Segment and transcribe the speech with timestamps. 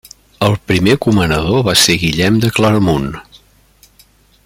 [0.45, 3.07] El primer comanador va ser Guillem de Claramunt.